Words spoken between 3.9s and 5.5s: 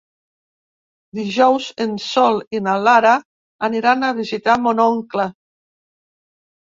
a visitar mon oncle.